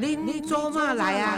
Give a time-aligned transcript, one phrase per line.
[0.00, 1.36] 您做嘛来啊？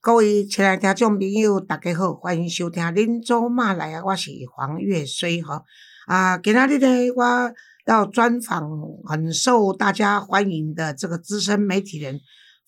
[0.00, 5.62] 各位亲爱的听众朋友，大家好，欢迎收听《恁做嘛来啊》，我是黄月水哈。
[6.08, 7.52] 啊，今仔日呢，我
[7.86, 8.68] 要专访
[9.04, 12.18] 很受大家欢迎的这个资深媒体人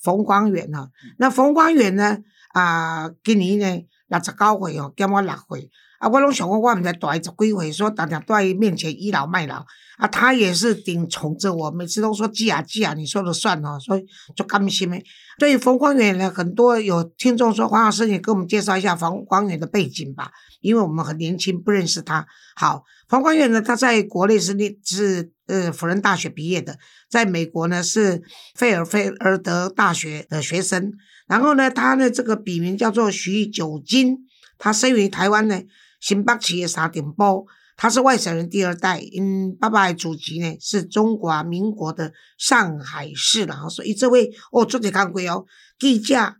[0.00, 0.88] 冯光远哈。
[1.18, 2.18] 那冯光远呢，
[2.52, 5.68] 啊，今年呢六十九岁哦，减我六岁。
[6.04, 9.64] 啊，我拢想讲，我毋知大伊十几岁，说常常在伊面前倚老卖老。
[9.96, 14.04] 啊，他也是顶宠着我，每次都说记啊记啊，你说了算哦，所以
[14.36, 15.02] 就甘心诶。
[15.38, 20.30] 对于冯光远呢，很多有听众说，黄老师，你给我们介绍一下冯光远的背景吧，
[20.60, 22.26] 因为我们很年轻，不认识他。
[22.56, 26.76] 好，冯光远呢，他在国内是念是呃辅仁大学毕业的，
[27.08, 28.20] 在美国呢是
[28.56, 30.92] 费尔菲尔德大学的学生。
[31.28, 34.18] 然后呢，他的这个笔名叫做徐九金，
[34.58, 35.62] 他生于台湾呢。
[36.04, 37.46] 新北市的沙顶埔，
[37.78, 45.46] 他是外省人第二代，嗯爸爸的祖籍呢是中华民国的上海市然后所以这位哦，做者看过哦，
[45.78, 46.34] 记者、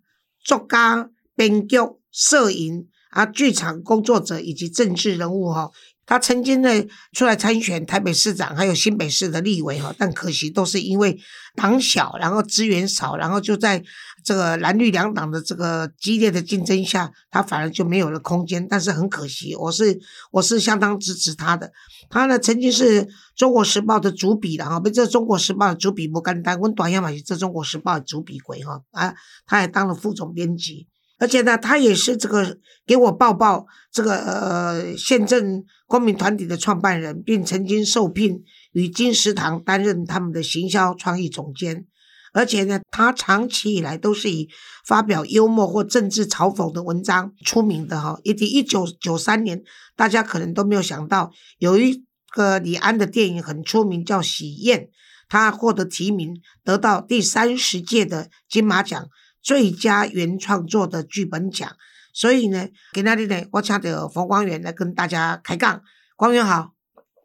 [0.44, 1.78] 作家、编剧、
[2.12, 5.70] 摄影啊，剧场工作者以及政治人物哈。
[6.06, 6.68] 他曾经呢
[7.12, 11.18] 出来参选台北市长，还有新北市的立委哈，但可惜都是因为
[11.56, 13.82] 党小，然后资源少，然后就在
[14.22, 18.66] 这个蓝绿两党的这个激烈的竞争下，他反而就没有了空间。
[18.68, 19.98] 但是很可惜，我是
[20.30, 21.72] 我是相当支持他的。
[22.10, 29.14] 他呢曾经是中国时报的主笔的哈，被这中国时报的主笔不干单，温短亚马逊这中国时报的主笔鬼哈啊，
[29.46, 30.86] 他还当了副总编辑。
[31.18, 41.86] 而且呢，他也是这个给我报报这个呃宪政公民团体的创办人，并曾经受聘与金石堂担任他们的行销创意总监。
[42.32, 44.48] 而且呢，他长期以来都是以
[44.84, 48.18] 发表幽默或政治嘲讽的文章出名的哈。
[48.24, 49.62] 以及一九九三年，
[49.94, 54.80] 大家可能都没有想到，有一个李安的电影很出名，叫《喜宴》，
[55.28, 56.34] 他获得提名，
[56.64, 59.06] 得到第三十届的金马奖。
[59.44, 61.70] 最佳原创作的剧本奖，
[62.14, 65.82] 所以呢，今天呢，我请到冯光远来跟大家开杠。
[66.16, 66.72] 光远好，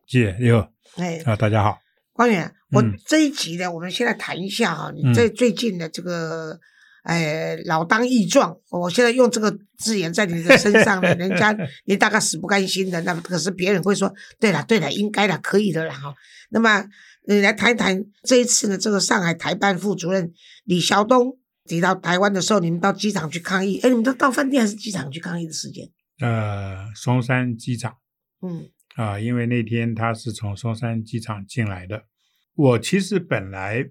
[0.05, 1.79] 姐你好，哎啊，大家好。
[2.11, 6.59] 光远，我这一集呢，我们先来谈一下哈，你在最近的这个，
[7.03, 11.55] 哎，老当益壮，我现在用这个字眼在你的身上呢， 人家
[11.85, 16.13] 你大概死不甘心的，那可是别人会说，对了对了，应该的，可以的了哈。
[16.49, 16.83] 那么
[17.27, 20.33] 你来谈一谈这一次呢，这个上海台办副主任
[20.65, 21.37] 李晓东。
[21.69, 23.79] 提到台湾的时候，你们到机场去抗议？
[23.83, 25.87] 哎，你们都到饭店还是机场去抗议的时间？
[26.19, 27.95] 呃，松山机场。
[28.41, 32.05] 嗯，啊，因为那天他是从松山机场进来的。
[32.55, 33.87] 我其实本来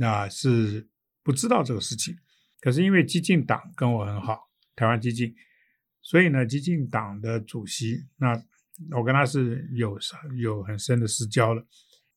[0.00, 0.88] 啊是
[1.24, 2.14] 不知道这个事情，
[2.60, 5.34] 可是因为激进党跟我很好，台湾激进，
[6.00, 8.40] 所以呢，激进党的主席，那
[8.96, 9.98] 我跟他是有
[10.38, 11.66] 有很深的私交了。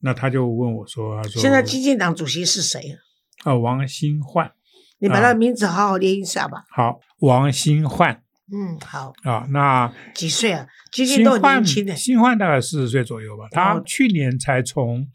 [0.01, 2.97] 那他就问我说：“他说现在激进党主席是谁？”
[3.43, 4.53] 啊，王新焕。
[4.99, 6.63] 你把他名字好好念一下吧。
[6.69, 8.23] 好，王新焕。
[8.51, 9.13] 嗯，好。
[9.23, 10.67] 啊，那几岁啊？
[10.91, 11.95] 今年都年轻的。
[11.95, 13.45] 新焕大概四十岁左右吧。
[13.51, 15.07] 他去年才从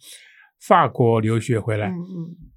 [0.61, 1.89] 法国留学回来。
[1.89, 1.99] 嗯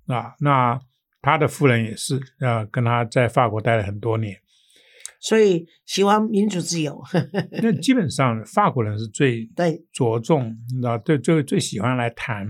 [0.08, 0.16] 嗯。
[0.16, 0.80] 啊，那
[1.22, 4.38] 他的夫人也是啊，跟他在法国待了很多年。
[5.20, 7.02] 所以喜欢民主自由。
[7.64, 12.48] 那基本上法国人是最 对着重，你知道，对最最喜欢来谈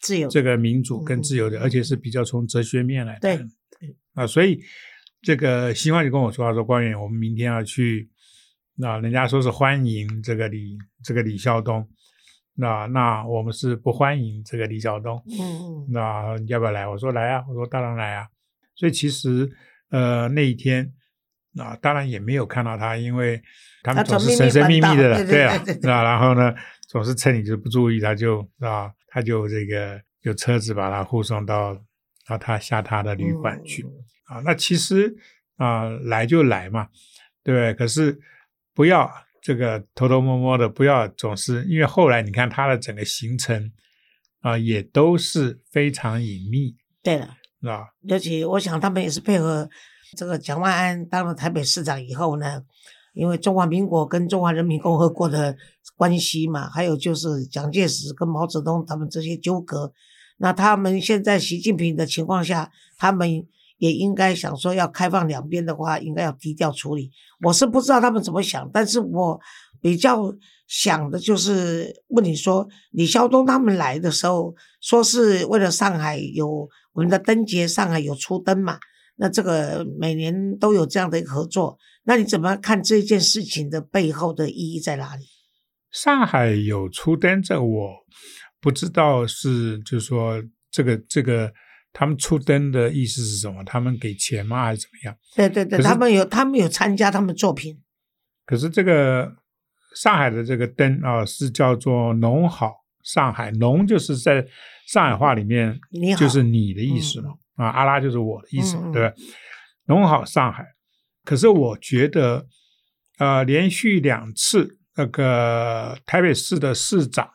[0.00, 3.50] 自由这个民主跟自由的，而且是比较从哲学面来谈。
[4.14, 4.60] 啊，所以
[5.22, 8.08] 这个新欢就跟我说，他说官员，我们明天要去，
[8.76, 11.88] 那人家说是欢迎这个李这个李孝东，
[12.54, 16.86] 那那我们是不欢迎这个李晓东，嗯嗯，那要不要来？
[16.86, 18.26] 我说来啊，我说当然来啊。
[18.74, 19.50] 所以其实
[19.90, 20.92] 呃那一天
[21.56, 23.42] 啊，当然也没有看到他，因为
[23.82, 26.54] 他们总是神神秘秘的了，对啊，那然后呢，
[26.88, 31.76] 总是趁你就不注意，他就啊，他就这个有车子把他护送到。
[32.26, 33.84] 然后他下他的旅馆去
[34.26, 35.14] 啊，那其实
[35.56, 36.88] 啊来就来嘛，
[37.42, 37.74] 对不对？
[37.74, 38.18] 可是
[38.72, 39.10] 不要
[39.42, 43.70] 这个偷偷摸摸的，不要总是因为后来你看他的整个行程
[44.40, 46.74] 啊，也都是非常隐秘。
[47.02, 47.88] 对了，是吧？
[48.02, 49.68] 尤其我想他们也是配合
[50.16, 52.62] 这个蒋万安当了台北市长以后呢，
[53.12, 55.54] 因为中华民国跟中华人民共和国的
[55.94, 59.92] 关系嘛，还有就是蒋介石跟毛泽东他们这些纠葛。
[60.36, 63.46] 那他们现在习近平的情况下，他们
[63.78, 67.10] 也应该想说要开放两边的话，应该要低调处理。
[67.40, 69.40] 我是不知道他们怎么想，但是我
[69.80, 70.34] 比较
[70.66, 78.78] 想的就是问你说，李肖东他们来的时候，说是为了上海有我们的灯节，上海有出灯嘛？
[79.16, 85.24] 那这个每年都有这样的一个合作，那你怎么看这件事情的背后的意义在哪里？
[85.92, 87.90] 上海有出灯，这我。
[88.64, 91.52] 不知道是就是说这个这个
[91.92, 93.62] 他们出灯的意思是什么？
[93.62, 94.64] 他们给钱吗？
[94.64, 95.14] 还是怎么样？
[95.36, 97.78] 对对对，他们有他们有参加他们作品，
[98.46, 99.30] 可是这个
[99.94, 102.72] 上海的这个灯啊，是叫做“农好
[103.02, 104.42] 上海”，农就是在
[104.86, 105.78] 上海话里面
[106.18, 109.14] 就是你的意思嘛，啊，阿拉就是我的意思对吧？
[109.88, 110.64] 农好上海，
[111.22, 112.46] 可是我觉得，
[113.18, 117.30] 呃，连续两次那个台北市的市长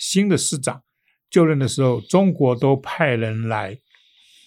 [0.00, 0.82] 新的市长
[1.28, 3.78] 就任的时候，中国都派人来，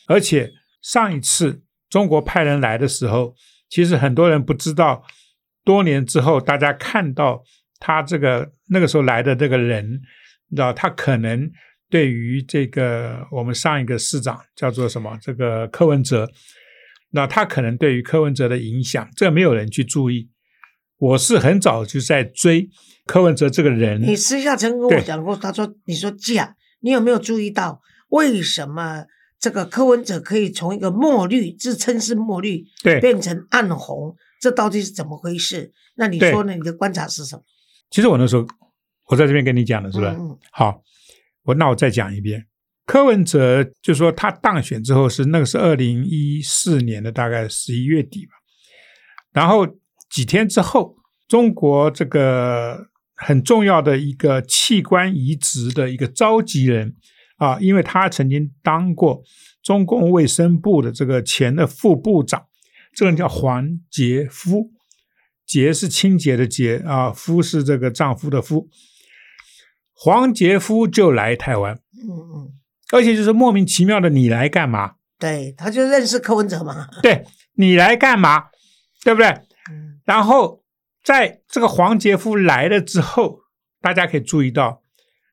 [0.08, 0.52] 而且
[0.82, 3.36] 上一次中国派人来的时候，
[3.70, 5.06] 其实很多人不知道，
[5.64, 7.44] 多年之后大家看到
[7.80, 10.02] 他这个那个时候来的这个人，
[10.50, 11.50] 你知道他可能
[11.88, 16.28] 对于这个我们上一个市长叫做什么这个柯文哲，
[17.12, 20.33] 那他可能对于柯文哲的影响，这没有人去注意。
[21.04, 22.70] 我是很早就在追
[23.06, 29.06] 柯文哲这个人，你私下曾跟我讲过，他说你说姐，你有没有注意到为什么
[29.38, 35.74] 这个柯文哲可以从一个墨绿自称是墨绿对变成暗红，这到底是怎么回事？
[35.96, 36.54] 那你说呢？
[36.54, 37.44] 你的观察是什么？
[37.90, 38.48] 其实我那时候
[39.08, 40.16] 我在这边跟你讲的是吧？
[40.18, 40.82] 嗯嗯好，
[41.44, 42.46] 我那我再讲一遍。
[42.86, 48.32] 柯文哲就说他当选之后是那个是二零一四年的大概十一月底吧，
[49.34, 49.68] 然后
[50.14, 50.96] 几天之后，
[51.28, 56.96] 中国这个很重要的一个器官移植的一个召集人
[57.38, 59.24] 啊，因为他曾经当过
[59.64, 62.46] 中共卫生部的这个前的副部长，
[62.94, 64.70] 这个人叫黄杰夫，
[65.48, 68.70] 杰是清洁的洁啊，夫是这个丈夫的夫。
[69.96, 72.54] 黄杰夫就来台湾，嗯嗯，
[72.92, 74.94] 而且就是莫名其妙的，你来干嘛？
[75.18, 76.88] 对，他就认识柯文哲嘛。
[77.02, 77.26] 对
[77.56, 78.50] 你来干嘛？
[79.04, 79.36] 对不对？
[80.06, 80.64] 然后
[81.04, 83.42] 在这个黄杰夫来了之后，
[83.82, 84.82] 大家可以注意到，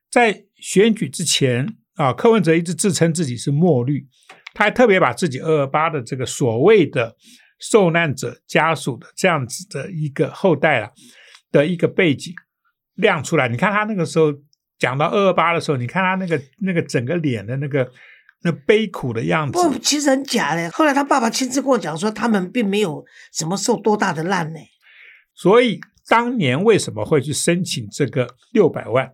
[0.09, 4.07] 在选举之前啊，柯文哲一直自称自己是墨绿，
[4.53, 7.15] 他还特别把自己二二八的这个所谓的
[7.59, 10.89] 受难者家属的这样子的一个后代啊
[11.51, 12.33] 的一个背景
[12.95, 13.47] 亮出来。
[13.47, 14.33] 你看他那个时候
[14.79, 17.89] 讲到二二八的时候，你看他那个那个整个脸的那个
[18.43, 20.69] 那悲苦的样子，不，其实很假的。
[20.71, 24.59] 后来他爸爸亲自跟我讲说，他们并没有什么受多大的难呢。
[25.35, 29.05] 所以当年为什么会去申请这个六百万，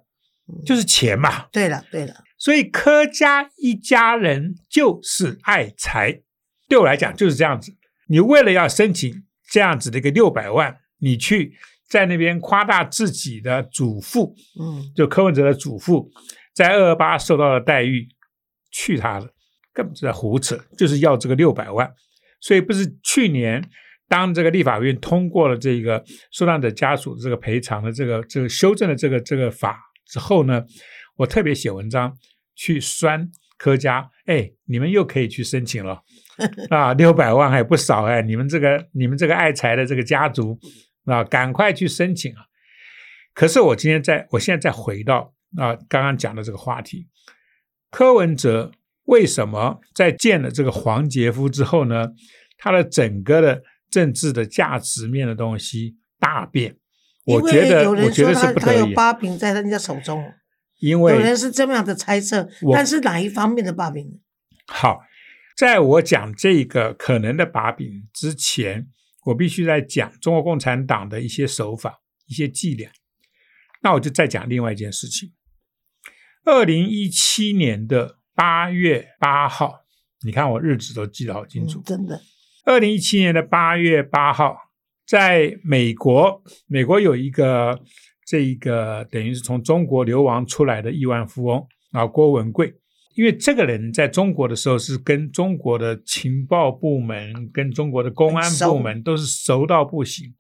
[0.48, 1.48] 嗯就是钱嘛。
[1.52, 6.22] 对了，对了，所以柯家一家人就是爱财，
[6.68, 7.74] 对我来讲就是这样子。
[8.08, 11.54] 你为了要申请这样子的一个六百万，你去
[11.90, 16.10] 在那边夸大自己的祖父，嗯，就柯文哲的祖父，
[16.54, 18.08] 在二二八受到的待遇，
[18.72, 19.28] 去他的，
[19.74, 21.92] 根本就在胡扯，就是要这个六百万。
[22.40, 23.64] 所以不是去年
[24.08, 30.64] 当这个立法院通过了这个受难者家属的这个赔偿的这个这个修正的这个这个法之后呢，
[31.16, 32.16] 我特别写文章
[32.56, 36.02] 去酸柯家，哎，你们又可以去申请了
[36.70, 40.58] 啊，六百万还不少哎，你们这个你们这个爱财的这个家族
[41.06, 42.44] 啊，赶快去申请啊！
[43.34, 47.08] 可是我今天在我现在再回到啊刚刚讲的这个话题，
[47.90, 48.72] 柯文哲
[49.06, 52.10] 为什么在见了这个黄杰夫之后呢，
[52.58, 56.76] 他的整个的政治的价值面的东西大变？
[57.26, 60.34] 我觉得我觉得是不得已，有把柄在人家手中，
[60.80, 64.20] 因为有人是这么样的猜测，我但是哪一方面的把柄？
[64.68, 65.02] 好，
[65.58, 68.88] 在我讲这个可能的把柄之前，
[69.26, 72.90] 我必须在讲中国共产党的一些手法、一些伎俩。
[73.82, 75.34] 那我就再讲另外一件事情。
[76.48, 79.82] 二零一七年的八月八号，
[80.26, 81.84] 你看我日子都记得好清楚嗯。
[81.84, 82.22] 真的，
[82.64, 84.56] 二零一七年的八月八号，
[85.06, 87.78] 在美国，美国有一个
[88.26, 92.74] 这一个等于是从中国流亡出来的亿万富翁啊，郭文贵。
[93.16, 100.34] 因为这个人在中国的时候是跟中国的情报部门、跟中国的公安部门都是熟到不行。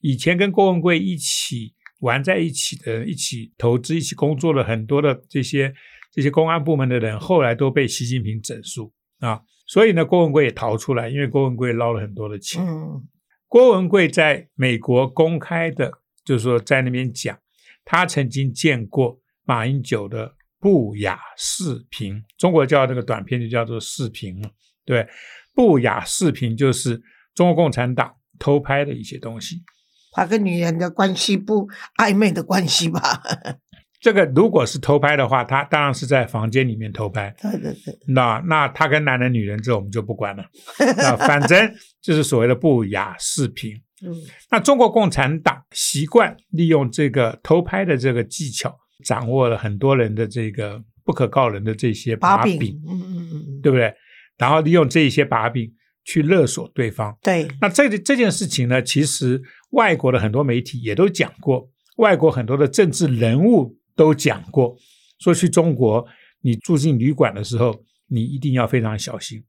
[0.00, 5.72] 以前跟郭文贵一起玩在一起的、一起投资、一起工作的很多的这些
[6.12, 9.40] 这些公安部门的人，后来都被习近平整肃啊。
[9.66, 12.60] 所以呢，郭文贵也逃出来，因为郭文贵捞了很多的钱。
[12.66, 13.06] 嗯，
[13.46, 15.92] 郭文贵在美国公开的，
[16.24, 17.38] 就是说在那边讲，
[17.84, 24.50] 他曾经见过马英九的不雅视频，中国叫那个短片就叫做视频嘛。
[24.84, 25.06] 对，
[25.54, 27.00] 不雅视频就是
[27.34, 29.62] 中国共产党偷拍的一些东西。
[30.12, 33.22] 他跟女人的关系不暧昧的关系吧？
[34.00, 37.34] 这个如果是偷拍的话，他当然是在房间里面偷拍。
[37.38, 40.44] 对对对，那那他跟男人、女人这我们就不管了。
[40.96, 43.74] 那反正就是所谓的不雅视频。
[44.02, 44.14] 嗯
[44.50, 48.74] 那中国共产党习惯利用这个偷拍的这个技巧，
[49.04, 53.94] 掌握了很多人的这个不可告人的这些把把柄，嗯嗯嗯嗯，对不对？
[54.38, 55.70] 然后利用这一些把柄
[56.04, 57.16] 去勒索对方。
[57.22, 64.76] 对，那这个这件事情呢，其实外国的很多媒体也都讲过，外国很多的政治人物都讲过，
[65.18, 66.06] 说去中国
[66.40, 69.44] 你住进旅馆的时候，你一定要非常小心。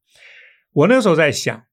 [0.73, 1.63] 我那时候在想，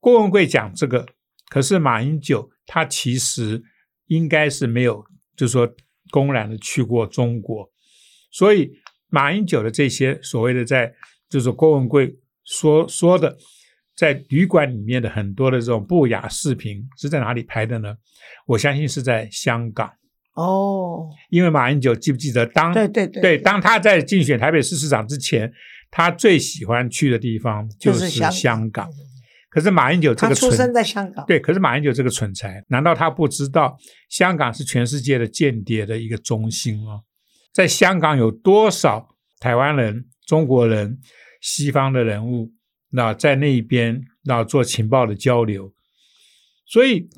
[0.00, 1.06] 郭文贵讲这个，
[1.48, 3.62] 可是马英九他其实
[4.06, 5.04] 应该是没有，
[5.36, 5.68] 就是说
[6.10, 7.70] 公然的去过中国，
[8.30, 8.70] 所以
[9.08, 10.92] 马英九的这些所谓的在，
[11.28, 13.36] 就是郭文贵说说的，
[13.98, 17.96] 在旅馆里面的很多的这种不雅视频是在哪里拍的呢？
[18.46, 19.90] 我相信是在香港，
[20.34, 25.52] 哦，因为马英九记不记得当对对对对，当他在竞选台北市市长之前，
[25.90, 28.88] 他最喜欢去的地方就是香香港。
[29.50, 33.76] 可是马英九这个蠢他出生在香港，对，可是马英九这个蠢材，难道他不知道
[34.08, 37.00] 香港是全世界的间谍的一个中心吗？
[37.52, 39.08] 在香港有多少
[39.40, 41.00] 台湾人、中国人、
[41.40, 42.52] 西方的人物，
[42.90, 45.72] 那在那一边那做情报的交流？
[46.66, 47.08] 所以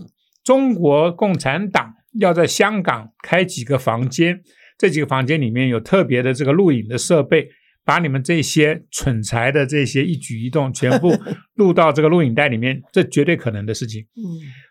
[0.45, 4.43] 中国共产党要在香港开几个房间，
[4.79, 7.49] 这几个房间里面有特别的这个录影的设备，
[7.85, 11.17] 把你们这些蠢材的这些一举一动全部
[11.55, 14.03] 录到这个录影带里面，这绝对可能的事情。
[14.17, 14.23] 嗯，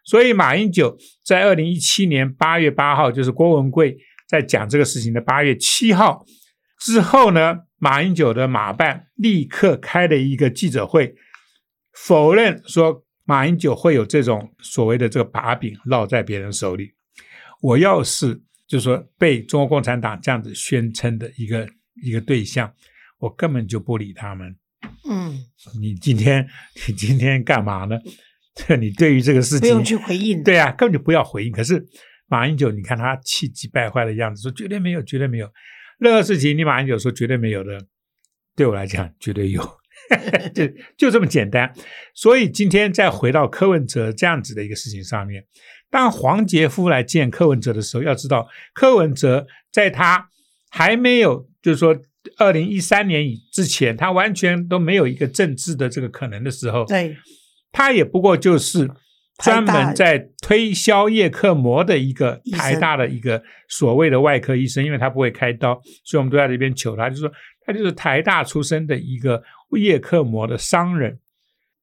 [0.05, 6.25] 所以马英九在二零一七年八月八号，就是郭文贵在讲这个事情的八月七号
[6.79, 11.15] 之后呢，马英九的马办立刻开了一个记者会，
[11.93, 16.93] 否认说马英九会有这种所谓的这个把柄落在别人手里。
[17.61, 21.67] 我要是就是说被中国共产党这样子宣称的一个
[22.03, 22.71] 一个对象，
[23.17, 24.55] 我根本就不理他们。
[25.09, 25.45] 嗯，
[25.81, 26.47] 你今天
[26.87, 27.97] 你今天干嘛呢？
[28.55, 31.51] 这 你对于这个事情不用去回应，对啊，根本就不要回应。
[31.51, 31.85] 可是
[32.27, 35.49] 马英九，你看他气急败坏的样子，说绝对没有，绝对没有。
[35.99, 37.77] 任何事情，你马英九说绝对没有的，
[38.55, 39.61] 对我来讲绝对有，
[40.55, 40.65] 就
[40.97, 41.73] 就这么简单。
[42.15, 45.45] 所以今天再回到柯文哲这样子的一个事情上面，
[45.89, 50.29] 当黄杰夫来见柯文哲的时候，要知道柯文哲在他
[50.69, 51.95] 还没有，就是说
[52.37, 57.17] 二零一三年以之前，他完全都没有一个政治的这个可能的时候，对，
[57.71, 58.89] 他也不过就是
[59.39, 67.31] 专门在推销叶克膜的一个台大的一个所谓的外科医生，因为他不会开刀，所以我们都在这边求他，就说
[67.65, 69.41] 他就是台大出身的一个
[69.77, 71.19] 叶克膜的商人。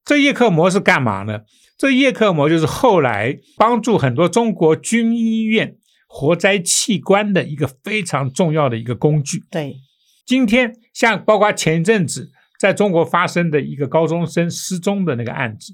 [0.05, 1.41] 这叶克膜是干嘛呢？
[1.77, 5.75] 这叶克膜就是后来帮助很多中国军医院
[6.07, 9.43] 活摘器官的一个非常重要的一个工具。
[9.51, 9.75] 对，
[10.25, 15.73] 今天像包括前一阵子在中国发生的一个高中生失踪的那个案子，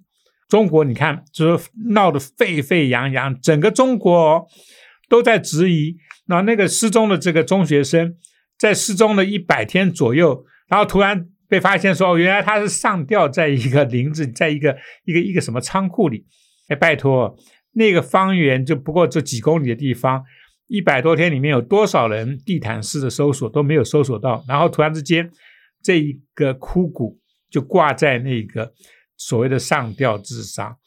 [0.50, 4.48] 中国你看就是闹得沸沸扬扬，整个中国、哦、
[5.10, 5.98] 都在质疑，
[6.28, 8.16] 那那个失踪的这个中学生，
[8.58, 16.26] 在失踪了一百天左右，然后突然被发现说，哦，原来他是上吊在一个林子，在一个一个一个什么仓库里，
[16.68, 17.36] 哎，拜托，
[17.74, 20.24] 那个方圆就不过这几公里的地方。
[20.68, 25.30] 一百多天里面有多少人地毯式的搜索都没有搜索到，然后突然之间，
[25.84, 27.20] 这一个枯骨
[27.52, 28.74] 就挂在那个
[29.18, 30.78] 所谓的上吊自杀。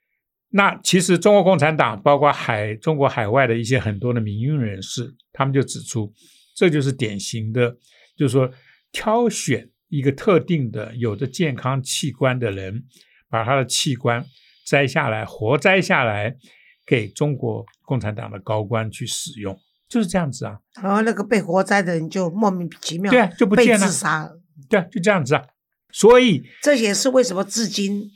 [0.50, 6.12] 那其实中国共产党包括海中国海外的一些很多的民运人士，他们就指出，
[6.54, 7.76] 这就是典型的，
[8.16, 8.50] 就是说
[8.90, 12.84] 挑选一个特定的有着健康器官的人，
[13.30, 14.24] 把他的器官
[14.66, 16.36] 摘下来，活摘下来。
[16.84, 19.56] 给中国共产党的高官去使用，
[19.88, 20.58] 就是这样子啊。
[20.82, 24.40] 然后那个被活摘的人就莫名其妙对啊，就不见了自，杀了。
[24.68, 25.44] 对啊，就这样子啊。
[25.92, 28.10] 所以这也是为什么至今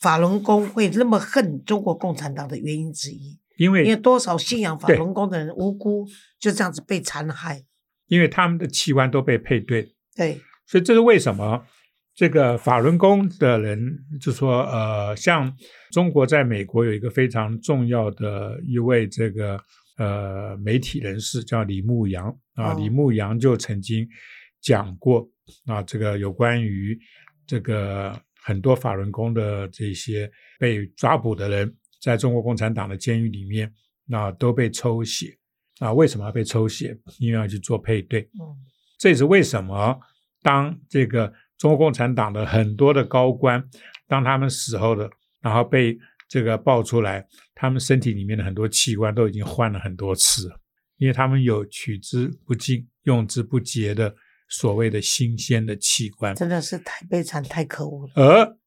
[0.00, 3.38] 法轮功会那么恨中国共产党的原因之一。
[3.56, 6.06] 因为因为多少信仰法轮功的人无辜
[6.38, 7.64] 就这样子被残害。
[8.06, 11.64] 因为他们的器官都被配对，对，所以这是为什么
[12.14, 13.78] 这个法轮功的人
[14.20, 15.54] 就说，呃，像
[15.92, 19.60] 中国在美国有一个非常重要的一位这个
[19.98, 22.26] 呃媒体人士叫李牧阳。
[22.54, 22.76] 啊，哦。
[22.76, 24.08] 李牧阳就曾经
[24.60, 25.28] 讲过
[25.66, 26.98] 啊，这个有关于
[27.46, 33.72] 这个很多法轮功的这些被抓捕的人，在中国共产党的监狱里面，
[34.06, 35.36] 那都被抽血
[35.78, 36.98] 啊，为什么要被抽血？
[37.18, 38.22] 因为要去做配对。
[38.40, 38.56] 嗯，
[38.98, 39.98] 这也是为什么
[40.42, 43.62] 当这个中国共产党的很多的高官，
[44.08, 50.60] 当他们死后的，然后被这个爆出来，他们身体里面的很多器官都已经换了很多次了，
[50.96, 54.14] 因为他们有取之不尽、用之不竭的
[54.50, 58.12] 所谓的新鲜的器官，真的是太悲惨、太可恶了。
[58.16, 58.58] 而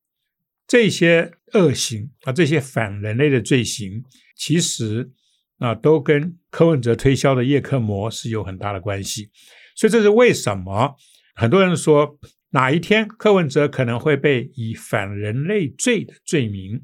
[0.65, 4.03] 这些恶行啊，这些反人类的罪行，
[4.35, 5.11] 其实
[5.59, 9.29] 啊，都跟柯文哲推销的叶克膜是有很大的关系。
[9.75, 10.95] 所以这是为什么
[11.35, 12.17] 很多人说
[12.51, 16.81] 哪一天柯文哲可能会被以反人类罪的罪名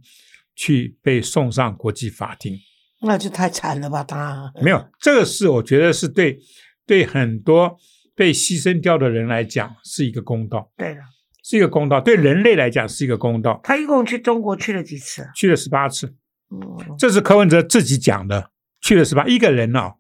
[0.55, 2.59] 去被送上国际法庭。
[3.01, 4.03] 那就太惨了吧？
[4.03, 6.37] 他没有这个事，我觉得是对
[6.85, 7.77] 对很多
[8.19, 10.99] 被牺牲掉的人来讲是一个公道，对的，
[11.41, 13.57] 是一个公道，对人类来讲是一个公道。
[13.63, 15.25] 他一共去中国去了几次？
[15.33, 16.13] 去了十八次，
[16.51, 19.93] 嗯，这是柯文哲自己讲的，去了十八一个人哦，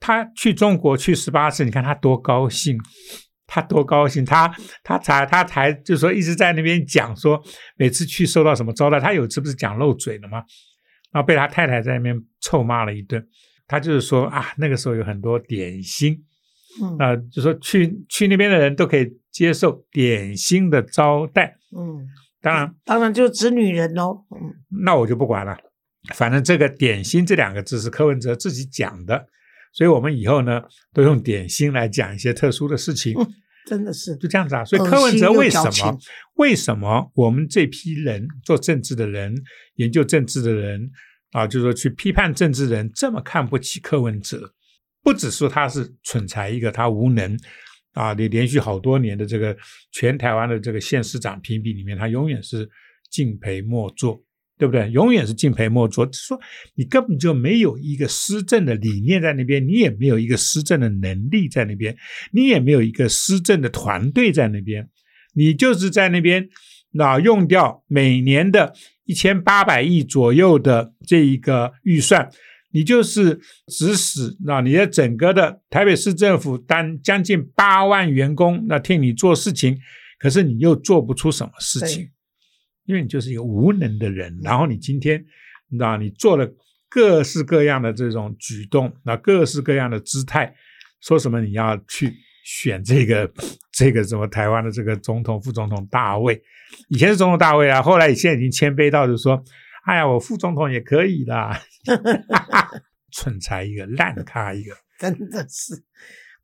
[0.00, 2.78] 他去中国去十八次，你看他多高兴，
[3.46, 4.50] 他多高兴，他
[4.82, 7.38] 他才他才就说一直在那边讲说
[7.76, 10.42] 每次去受到什么招待，他有一次不是讲漏嘴了吗？
[11.12, 13.22] 然后被他太太在那边臭骂了一顿，
[13.66, 16.24] 他就是说啊，那个时候有很多点心，
[16.82, 21.56] 嗯啊、就说去去那边的人都可以接受点心的招待。
[21.76, 22.06] 嗯，
[22.40, 24.24] 当然，当然就指女人喽。
[24.30, 24.52] 嗯
[24.84, 25.56] 那我就不管了，
[26.14, 29.26] 反正这个点心这两个字是柯文哲自己讲的，
[29.72, 30.62] 所以我们以后呢
[30.92, 33.26] 都用点心来讲一些特殊的事情，嗯
[33.66, 34.64] 真的是就这样子啊。
[34.64, 35.98] 所以柯文哲为什么
[36.34, 39.34] 为什么我们这批人做政治的人、
[39.76, 40.90] 研究政治的人
[41.32, 44.52] 啊，就是说去批判政治人这么看不起柯文哲？
[45.04, 47.38] 不只说他是蠢材一个，他无能
[47.92, 49.56] 啊，你连续好多年的这个
[49.92, 52.68] 全台湾的这个县市长评比里面，他永远是
[53.10, 54.20] 敬陪末座，
[54.58, 54.90] 对不对？
[54.90, 56.40] 永远是敬陪末座，说
[56.74, 61.96] 你根本就没有一个施政的理念在那边，你也没有一个施政的能力在那边，
[62.32, 64.88] 你也没有一个施政的团队在那边，
[65.34, 66.48] 你就是在那边
[66.92, 68.72] 那用掉每年的
[69.04, 72.28] 一千八百亿左右的这一个预算，
[72.74, 79.78] 你就是指使那你的整个的台北市政府单将近八万员工，那替你做事情，
[80.18, 82.10] 可是你又做不出什么事情，
[82.84, 84.36] 因为你就是一个无能的人。
[84.42, 85.24] 然后你今天，
[85.78, 86.52] 那你做了
[86.88, 90.52] 各式各样的这种举动，那各式各样的姿态，
[91.00, 92.12] 说什么你要去
[92.44, 93.32] 选这个
[93.70, 96.42] 这个什么台湾的这个总统、副总统大卫，
[96.88, 99.40] 以前是总统大卫啊，后来现在已经谦卑到就是说，
[99.84, 101.60] 哎呀，我副总统也可以啦，
[103.12, 104.74] 蠢材一个，烂咖一个。
[104.98, 105.84] 真的是。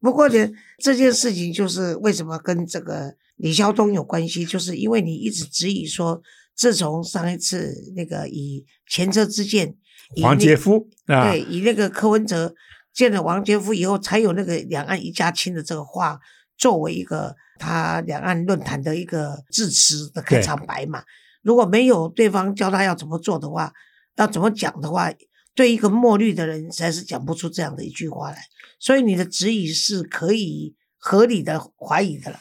[0.01, 6.23] 不过呢，这件事情就是为什么跟这个李霄东有关系，就是因为你一直质疑说，
[6.55, 9.75] 自从上一次那个以前车之鉴，
[10.15, 12.55] 以那黄杰夫啊，对，以那个柯文哲
[12.93, 16.19] 见了王杰夫以后，才有那个两岸一家亲的这个话
[16.59, 21.03] 作为一个他两岸论坛的一个致辞的开场白嘛。
[21.43, 23.73] 如果没有对方教他要怎么做的话，
[24.17, 25.11] 要怎么讲的话，
[25.55, 28.39] 对一个墨绿的人实在是讲不出这样的一句话来。
[28.79, 32.39] 所以你的质疑是可以合理的怀疑的了。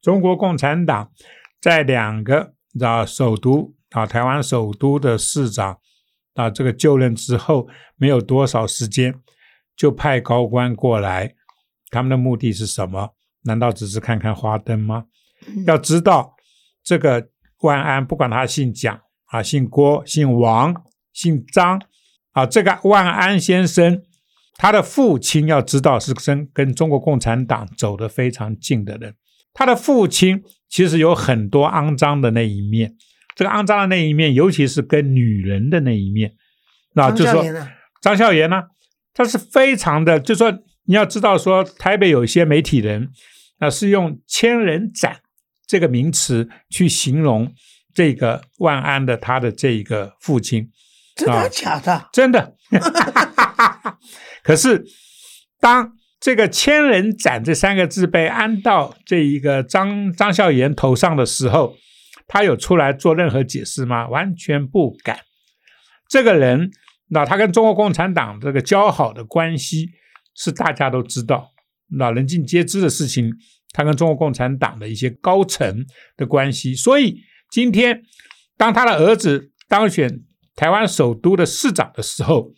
[0.00, 1.10] 中国共产党
[1.60, 5.78] 在两个啊首都啊台湾首都的市长
[6.34, 9.14] 啊这个就任之后，没有多少时间，
[9.76, 11.34] 就派高官过来，
[11.90, 13.14] 他们的目的是什么？
[13.42, 15.06] 难道只是看看花灯吗？
[15.46, 16.34] 嗯要知道
[16.82, 17.28] 这个
[17.66, 20.74] 万安，不管他姓蒋啊、姓郭、姓王、
[21.12, 21.82] 姓张
[22.32, 24.02] 啊，这个万安先生，
[24.56, 29.14] 他的父亲要知道是跟跟中国共产党走得非常近的人。
[29.52, 32.94] 他的父亲其实有很多肮脏的那一面，
[33.34, 36.32] 这个肮脏的那一面，尤其是跟女人的那一面，
[36.94, 38.62] 那就说张孝严啊，张孝严呢，
[39.14, 40.52] 他是非常的，就说
[40.84, 43.10] 你要知道说，台北有一些媒体人
[43.58, 45.20] 啊、是用“千人斩”
[45.66, 47.52] 这个名词去形容
[47.92, 50.70] 这个万安的他的这一个父亲，
[51.16, 52.08] 真的啊假的？
[52.12, 52.54] 真的。
[54.44, 54.84] 可是
[55.58, 61.74] 当这个“千人斩”这三个字被安到这一个张张孝严头上的时候，
[62.28, 64.08] 他有出来做任何解释吗？
[64.08, 65.18] 完全不敢。
[66.08, 66.70] 这个人，
[67.08, 69.90] 那他跟中国共产党这个交好的关系
[70.34, 71.50] 是大家都知道，
[71.88, 73.32] 那人尽皆知的事情。
[73.76, 75.84] 他跟中国共产党的一些高层
[76.16, 78.00] 的关系，所以今天
[78.56, 80.10] 当他的儿子当选
[80.54, 82.50] 台湾首都的市长的时候，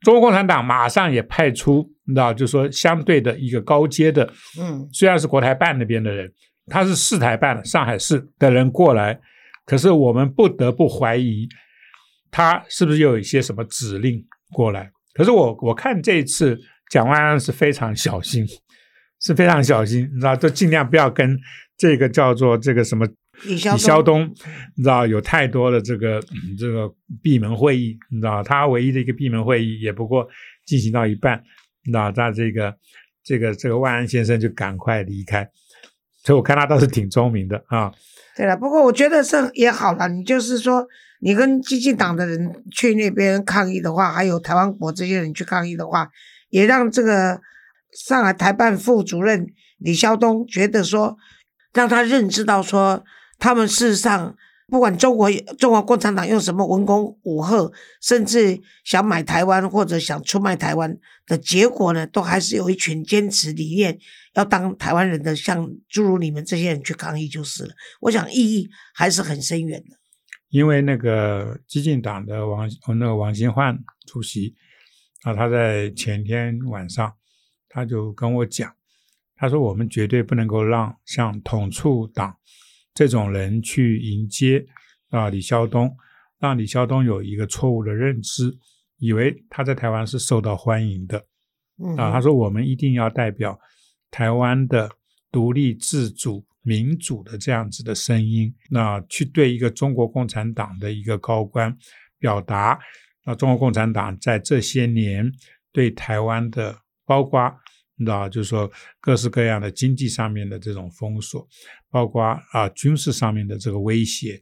[0.00, 6.32] 中国共产党马上也派出，你知道，就是说相对的一个高阶的，嗯，虽然是国台办那边的人，
[6.68, 9.20] 他是市台办上海市的人过来，
[9.66, 11.46] 可是我们不得不怀疑
[12.30, 14.90] 他是不是有一些什么指令过来。
[15.12, 16.58] 可是我我看这一次
[16.90, 18.46] 蒋万安是非常小心，
[19.20, 21.38] 是非常小心，你知道，就尽量不要跟
[21.76, 23.06] 这个叫做这个什么
[23.44, 24.26] 李霄李霄东，
[24.76, 26.90] 你知道有太多的这个、嗯这个
[27.22, 30.26] 闭门会议，你知道他唯一的一个闭门会议也不过
[30.64, 31.42] 进行到一半，
[31.84, 32.74] 你知道他这个
[33.22, 35.48] 这个这个万安先生就赶快离开，
[36.24, 37.92] 所以我看他倒是挺聪明的啊。
[38.36, 40.08] 对了，不过我觉得这也好了。
[40.08, 40.86] 你就是说，
[41.20, 46.10] 你跟激进党的人去那边抗议的话，还有台湾国这些人去抗议的话，
[46.50, 47.40] 也让这个
[47.96, 49.46] 上海台办副主任
[49.78, 51.16] 李孝东觉得说，
[51.72, 53.02] 让他认知到说，
[53.38, 54.36] 他们事实上
[54.68, 63.98] 不管中国中国共产党用什么文攻武吓，甚至想买台湾或者想出卖台湾的结果呢，都还是有一群坚持理念
[64.34, 67.70] 要当台湾人的，像诸如你们这些人去抗议就是了。
[68.00, 69.96] 我想意义还是很深远的。
[70.48, 74.54] 因为那个激进党的王那个王新焕主席
[75.22, 77.12] 啊，他在前天晚上
[77.76, 78.74] 他就跟我讲，
[79.36, 82.34] 他说我们绝对不能够让像统促党
[82.94, 84.64] 这种人去迎接
[85.10, 85.94] 啊李孝东，
[86.38, 88.56] 让李孝东有一个错误的认知，
[88.96, 91.18] 以为他在台湾是受到欢迎的
[91.98, 92.10] 啊。
[92.10, 93.60] 他说我们一定要代表
[94.10, 94.90] 台湾的
[95.30, 96.46] 独立自主。
[96.68, 101.72] 民主的这样子的声音，那去对一个中国共产党的一个高官
[102.18, 102.76] 表达，
[103.24, 105.30] 那中国共产党在这些年
[105.70, 107.56] 对台湾的，包括
[107.98, 111.46] 你知道，就是说各式各样的经济上面的这种封锁，
[111.90, 114.40] 包括啊军事上面的这个威胁。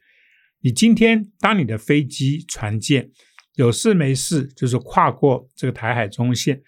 [0.60, 3.10] 你今天当你的飞机船舰
[3.54, 6.60] 有事没事，就是跨过这个台海中线，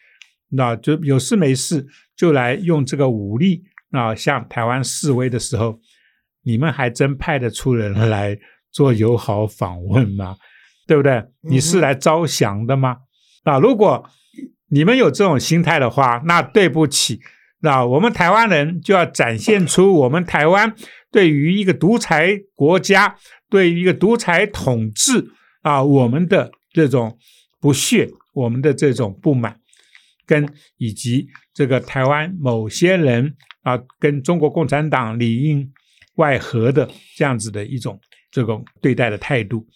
[0.51, 3.65] 那就有事没事就来用这个武力。
[3.93, 5.81] 啊，向台湾示威的时候，
[6.43, 8.37] 你们还真派得出人来
[8.71, 10.37] 做友好访问吗？
[10.87, 11.25] 对不对？
[11.41, 12.99] 你是来招降的吗？
[13.45, 14.05] 啊，如果
[14.71, 17.21] 你们有这种心态的话，那对不起，
[17.61, 20.75] 那我们台湾人就要展现出我们台湾
[21.11, 23.17] 对于一个独裁国家、
[23.49, 25.29] 对于一个独裁统治
[25.63, 27.19] 啊，我们的这种
[27.61, 29.57] 不屑，我们的这种不满，
[30.27, 33.35] 跟以及这个台湾某些人。
[33.67, 35.69] 啊，跟中国共产党里应
[36.19, 37.99] 外合的这样子的一种
[38.31, 39.67] 这种对待的态度，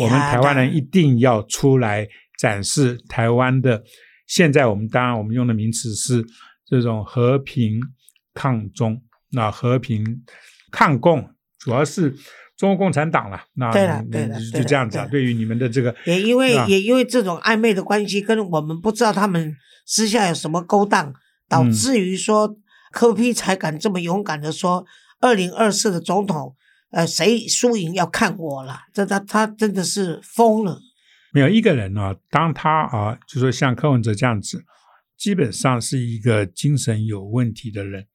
[0.00, 2.06] 我们台湾人一定要出来
[2.38, 3.82] 展示台湾的。
[4.30, 6.24] 现在我们当然我们用的名词是
[6.64, 7.80] 这种和平
[8.32, 10.22] 抗中，那和平
[10.70, 12.14] 抗共主要是
[12.56, 13.42] 中国共产党了。
[13.54, 15.06] 那对了，对了，就这样子啊。
[15.10, 21.12] 对于你们的这个，也因为也因为这种暧昧的关系，跟我们不知道他们私下有什么勾当，
[21.48, 22.56] 导致于说。
[22.92, 24.84] 柯批才敢这么勇敢的说，
[25.20, 26.56] 二零二四的总统，
[26.90, 28.80] 呃，谁输赢要看我了。
[28.92, 30.80] 这他他真的是疯了。
[31.32, 34.64] 没有一个人呢，当他啊，就说像柯文哲这样子，
[35.16, 38.06] 基本上是一个精神有问题的人。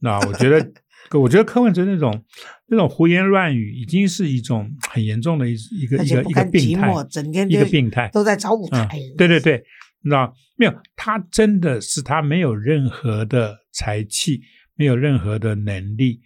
[0.00, 0.72] 那我觉得，
[1.18, 2.24] 我觉得柯文哲那种
[2.68, 8.88] 那种胡言乱语，已经是一种很严重的一一个一个一个病态，整天一个病态都在找舞台。
[9.16, 9.62] 对对对。
[10.02, 14.40] 那没有，他真的是他没有任何的才气，
[14.74, 16.22] 没有任何的能力，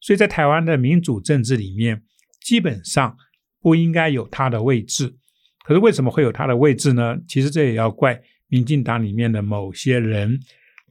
[0.00, 2.02] 所以在台湾的民主政治里面，
[2.40, 3.14] 基本上
[3.60, 5.18] 不应该有他的位置。
[5.68, 7.14] 可是为什么会有他的位置呢？
[7.28, 10.40] 其实这也要怪民进党里面的某些人，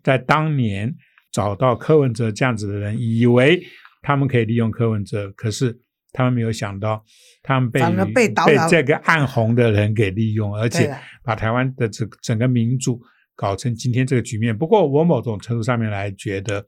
[0.03, 0.93] 在当年
[1.31, 3.59] 找到柯文哲这样子的人，以为
[4.03, 5.81] 他们可以利用柯文哲，可是。
[6.13, 7.03] 他们没有想到，
[7.43, 7.79] 他们被
[8.15, 12.99] 被被这个暗红的人给利用，而且把台湾的整整个民主
[13.35, 14.57] 搞成今天这个局面。
[14.57, 16.65] 不过，我某种程度上面来觉得，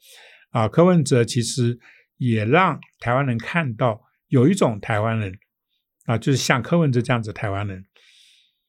[0.52, 1.80] 啊，柯文哲其实
[2.18, 5.34] 也让台湾人看到，有一种台湾人
[6.06, 7.84] 啊，就是像柯文哲这样子台湾人，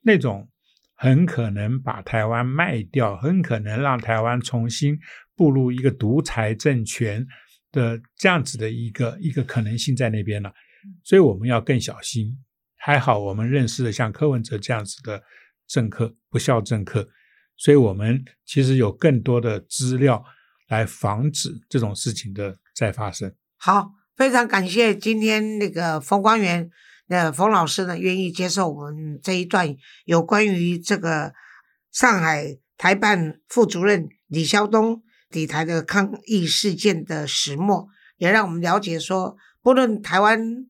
[0.02, 0.48] 那种
[0.94, 4.98] 很可能把台湾卖掉，很可能让台湾重新
[5.34, 7.26] 步入一个独裁政权
[7.72, 10.52] 的这样子的一个一个可能性在那边了。
[11.04, 12.36] 所以我们要更小心。
[12.82, 15.22] 还好我们认识的像柯文哲这样子的
[15.66, 17.06] 政客，不孝政客，
[17.56, 20.24] 所以我们其实有更多的资料
[20.68, 23.30] 来防止这种事情的再发生。
[23.58, 26.70] 好，非常感谢今天那个冯光元
[27.10, 31.34] 的冯老师呢，愿意接受我们这一段有关于这个
[31.92, 40.66] 上海台办副主任李肖东抵台的抗议事件的始末，也让我们了解说，不论台湾。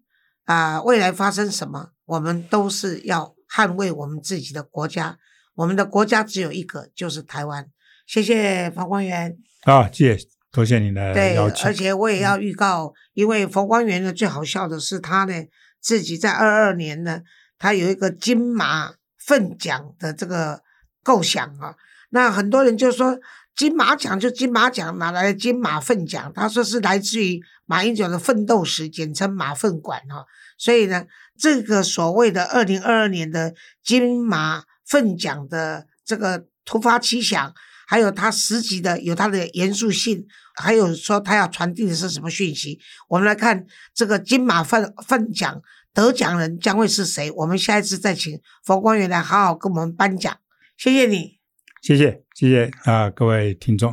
[0.46, 5.16] 啊，未来发生什么，我们都是要捍卫我们自己的国家。
[5.54, 7.68] 我们的国家只有一个，就是台湾。
[8.04, 9.36] 谢谢冯光元。
[9.62, 11.62] 啊，谢谢，多谢您的邀请。
[11.62, 15.32] 对，而且我也要预告，因为冯光元呢，最好笑的是他呢，
[15.80, 17.22] 自己在二二年呢，
[17.58, 20.62] 他有一个金马奋奖的这个
[21.02, 21.74] 构想啊。
[22.10, 23.18] 那很多人就说，
[23.54, 26.32] 金马奖就金马奖，哪来的金马奋奖？
[26.34, 30.26] 他说是来自于马英九的奋斗史，简称马粪馆哈。
[30.58, 31.06] 所以呢，
[31.38, 37.54] 这个所谓的二零二二年的金马奋奖的这个突发奇想，
[37.90, 40.24] 还有它实际的有它的严肃性，
[40.54, 42.78] 还有说它要传递的是什么讯息？
[43.08, 45.60] 我们来看这个金马奋奋奖
[45.92, 47.28] 得奖人将会是谁？
[47.32, 50.38] 我们下一次再请佛光远来好好跟我们颁奖。
[50.78, 51.40] 谢谢你，
[51.82, 53.92] 谢谢谢谢啊，各位听众。